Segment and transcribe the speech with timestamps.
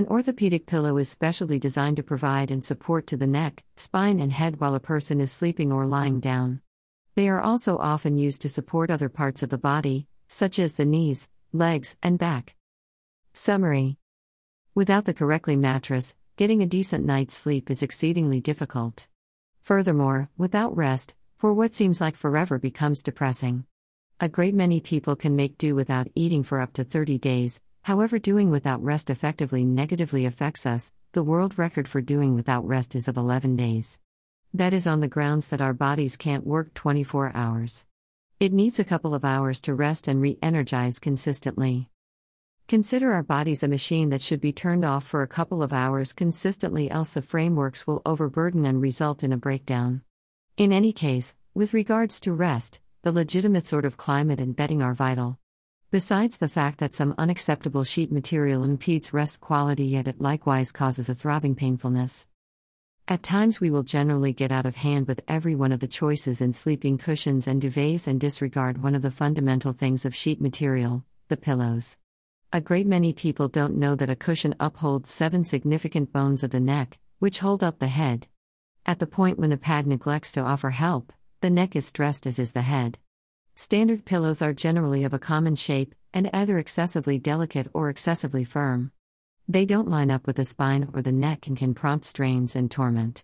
[0.00, 4.32] An orthopedic pillow is specially designed to provide and support to the neck, spine, and
[4.32, 6.62] head while a person is sleeping or lying down.
[7.16, 10.86] They are also often used to support other parts of the body, such as the
[10.86, 12.56] knees, legs, and back.
[13.34, 13.98] Summary
[14.74, 19.06] Without the correctly mattress, getting a decent night's sleep is exceedingly difficult.
[19.60, 23.66] Furthermore, without rest, for what seems like forever becomes depressing.
[24.18, 28.18] A great many people can make do without eating for up to 30 days, However,
[28.18, 30.92] doing without rest effectively negatively affects us.
[31.12, 33.98] The world record for doing without rest is of 11 days.
[34.54, 37.84] That is on the grounds that our bodies can't work 24 hours.
[38.38, 41.88] It needs a couple of hours to rest and re energize consistently.
[42.68, 46.12] Consider our bodies a machine that should be turned off for a couple of hours
[46.12, 50.02] consistently, else the frameworks will overburden and result in a breakdown.
[50.56, 54.94] In any case, with regards to rest, the legitimate sort of climate and bedding are
[54.94, 55.39] vital.
[55.92, 61.08] Besides the fact that some unacceptable sheet material impedes rest quality, yet it likewise causes
[61.08, 62.28] a throbbing painfulness.
[63.08, 66.40] At times, we will generally get out of hand with every one of the choices
[66.40, 71.04] in sleeping cushions and duvets and disregard one of the fundamental things of sheet material
[71.26, 71.98] the pillows.
[72.52, 76.60] A great many people don't know that a cushion upholds seven significant bones of the
[76.60, 78.28] neck, which hold up the head.
[78.86, 82.38] At the point when the pad neglects to offer help, the neck is stressed as
[82.38, 83.00] is the head.
[83.60, 88.90] Standard pillows are generally of a common shape, and either excessively delicate or excessively firm.
[89.46, 92.70] They don't line up with the spine or the neck and can prompt strains and
[92.70, 93.22] torment.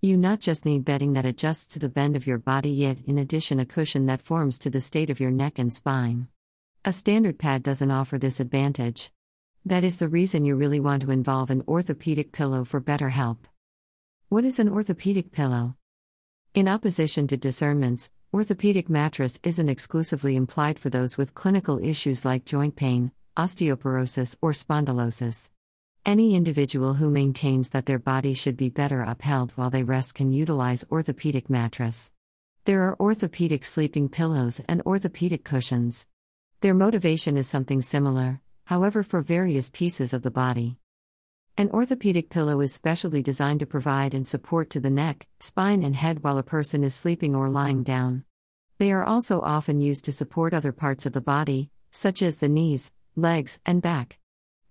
[0.00, 3.18] You not just need bedding that adjusts to the bend of your body, yet, in
[3.18, 6.28] addition, a cushion that forms to the state of your neck and spine.
[6.86, 9.12] A standard pad doesn't offer this advantage.
[9.66, 13.46] That is the reason you really want to involve an orthopedic pillow for better help.
[14.30, 15.76] What is an orthopedic pillow?
[16.54, 22.44] In opposition to discernments, Orthopedic mattress isn't exclusively implied for those with clinical issues like
[22.44, 25.48] joint pain, osteoporosis, or spondylosis.
[26.06, 30.32] Any individual who maintains that their body should be better upheld while they rest can
[30.32, 32.12] utilize orthopedic mattress.
[32.66, 36.06] There are orthopedic sleeping pillows and orthopedic cushions.
[36.60, 40.79] Their motivation is something similar, however, for various pieces of the body.
[41.56, 45.94] An orthopedic pillow is specially designed to provide and support to the neck, spine, and
[45.94, 48.24] head while a person is sleeping or lying down.
[48.78, 52.48] They are also often used to support other parts of the body, such as the
[52.48, 54.18] knees, legs, and back.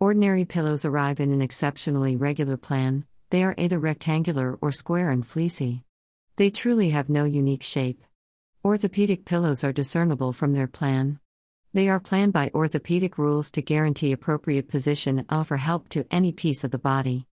[0.00, 5.26] Ordinary pillows arrive in an exceptionally regular plan, they are either rectangular or square and
[5.26, 5.84] fleecy.
[6.36, 8.02] They truly have no unique shape.
[8.64, 11.20] Orthopedic pillows are discernible from their plan.
[11.74, 16.32] They are planned by orthopedic rules to guarantee appropriate position and offer help to any
[16.32, 17.26] piece of the body.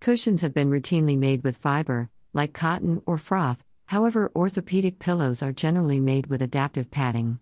[0.00, 5.52] Cushions have been routinely made with fiber, like cotton or froth, however, orthopedic pillows are
[5.52, 7.38] generally made with adaptive padding.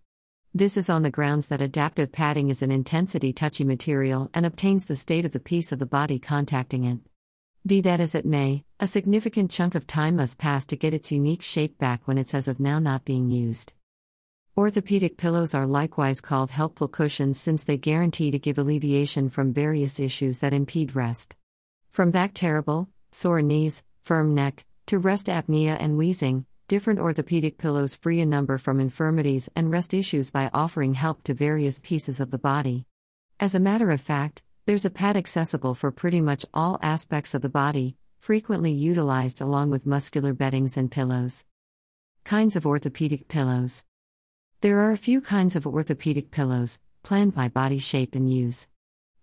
[0.55, 4.85] This is on the grounds that adaptive padding is an intensity touchy material and obtains
[4.85, 7.01] the state of the piece of the body contacting it.
[7.67, 11.11] Be that as it may, a significant chunk of time must pass to get its
[11.11, 13.73] unique shape back when it's as of now not being used.
[14.55, 19.99] Orthopedic pillows are likewise called helpful cushions since they guarantee to give alleviation from various
[19.99, 21.37] issues that impede rest.
[21.89, 27.97] From back terrible, sore knees, firm neck, to rest apnea and wheezing, different orthopedic pillows
[27.97, 32.31] free a number from infirmities and rest issues by offering help to various pieces of
[32.31, 32.85] the body.
[33.41, 37.41] As a matter of fact, there's a pad accessible for pretty much all aspects of
[37.41, 41.47] the body, frequently utilized along with muscular beddings and pillows.
[42.25, 43.85] Kinds of orthopedic pillows.
[44.63, 48.69] There are a few kinds of orthopedic pillows, planned by body shape and use.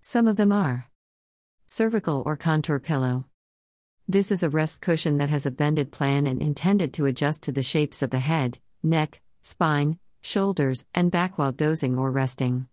[0.01, 0.89] Some of them are
[1.66, 3.23] cervical or contour pillow.
[4.05, 7.53] This is a rest cushion that has a bended plan and intended to adjust to
[7.53, 12.67] the shapes of the head, neck, spine, shoulders, and back while dozing or resting.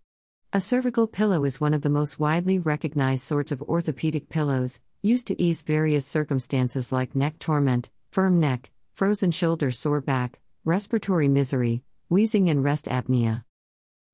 [0.51, 5.27] A cervical pillow is one of the most widely recognized sorts of orthopedic pillows, used
[5.27, 11.81] to ease various circumstances like neck torment, firm neck, frozen shoulder, sore back, respiratory misery,
[12.09, 13.43] wheezing, and rest apnea.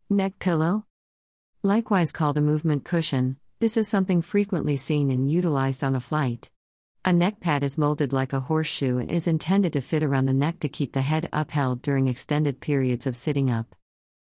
[0.10, 0.86] Neck pillow?
[1.62, 6.50] Likewise called a movement cushion, this is something frequently seen and utilized on a flight.
[7.06, 10.34] A neck pad is molded like a horseshoe and is intended to fit around the
[10.34, 13.76] neck to keep the head upheld during extended periods of sitting up.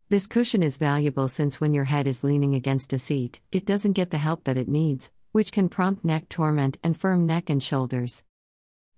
[0.08, 3.92] This cushion is valuable since when your head is leaning against a seat, it doesn't
[3.92, 7.62] get the help that it needs, which can prompt neck torment and firm neck and
[7.62, 8.24] shoulders.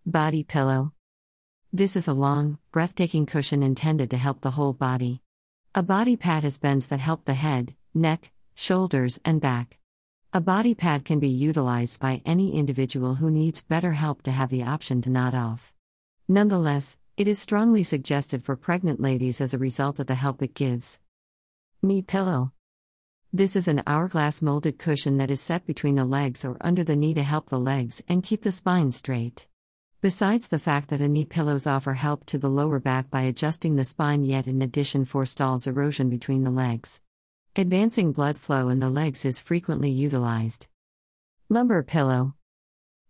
[0.04, 0.92] Body pillow.
[1.76, 5.22] This is a long, breathtaking cushion intended to help the whole body.
[5.74, 9.80] A body pad has bends that help the head, neck, shoulders, and back.
[10.32, 14.50] A body pad can be utilized by any individual who needs better help to have
[14.50, 15.72] the option to nod off.
[16.28, 20.54] Nonetheless, it is strongly suggested for pregnant ladies as a result of the help it
[20.54, 21.00] gives.
[21.82, 22.52] Knee pillow.
[23.32, 26.94] This is an hourglass molded cushion that is set between the legs or under the
[26.94, 29.48] knee to help the legs and keep the spine straight.
[30.04, 33.76] Besides the fact that a knee pillows offer help to the lower back by adjusting
[33.76, 37.00] the spine, yet in addition forestalls erosion between the legs.
[37.56, 40.66] Advancing blood flow in the legs is frequently utilized.
[41.48, 42.34] Lumbar pillow.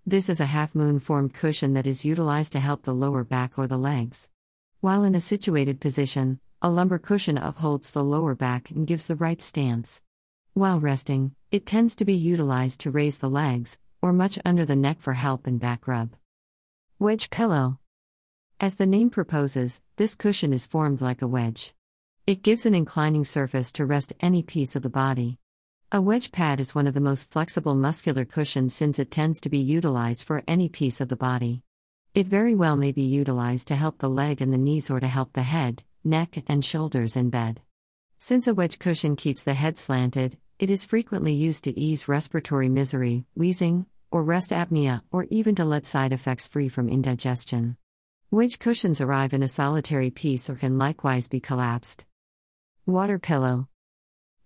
[0.06, 3.58] This is a half moon formed cushion that is utilized to help the lower back
[3.58, 4.28] or the legs.
[4.80, 9.16] While in a situated position, a lumbar cushion upholds the lower back and gives the
[9.16, 10.00] right stance.
[10.52, 14.76] While resting, it tends to be utilized to raise the legs, or much under the
[14.76, 16.14] neck for help and back rub.
[17.00, 17.80] Wedge pillow.
[18.60, 21.74] As the name proposes, this cushion is formed like a wedge.
[22.24, 25.40] It gives an inclining surface to rest any piece of the body.
[25.90, 29.48] A wedge pad is one of the most flexible muscular cushions since it tends to
[29.48, 31.62] be utilized for any piece of the body.
[32.14, 35.08] It very well may be utilized to help the leg and the knees or to
[35.08, 37.60] help the head, neck, and shoulders in bed.
[38.20, 42.68] Since a wedge cushion keeps the head slanted, it is frequently used to ease respiratory
[42.68, 47.76] misery, wheezing, or rest apnea, or even to let side effects free from indigestion.
[48.30, 52.04] Wedge cushions arrive in a solitary piece or can likewise be collapsed.
[52.86, 53.66] Water pillow.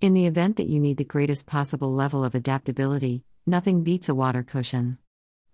[0.00, 4.14] In the event that you need the greatest possible level of adaptability, nothing beats a
[4.14, 4.96] water cushion.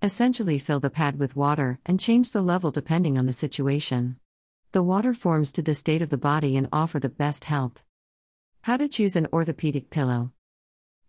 [0.00, 4.20] Essentially, fill the pad with water and change the level depending on the situation.
[4.70, 7.81] The water forms to the state of the body and offer the best help.
[8.62, 10.31] How to choose an orthopedic pillow.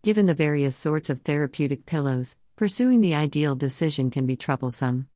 [0.02, 5.10] Given the various sorts of therapeutic pillows, Pursuing the ideal decision can be troublesome.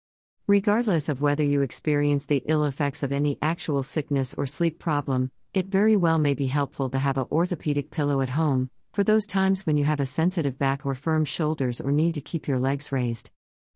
[0.45, 5.31] Regardless of whether you experience the ill effects of any actual sickness or sleep problem,
[5.53, 9.25] it very well may be helpful to have a orthopedic pillow at home for those
[9.25, 12.59] times when you have a sensitive back or firm shoulders or need to keep your
[12.59, 13.31] legs raised.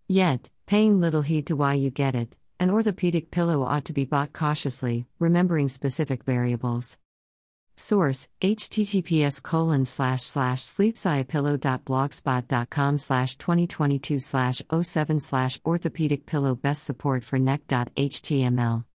[0.09, 4.03] Yet, paying little heed to why you get it, an orthopedic pillow ought to be
[4.03, 6.99] bought cautiously, remembering specific variables.
[7.75, 17.23] Source https colon slash slash sleepsciapillow.blogspot.com slash 2022 slash 07 slash orthopedic pillow best support
[17.23, 18.83] for neck.html